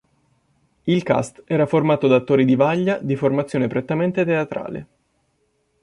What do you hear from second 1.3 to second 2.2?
era formato da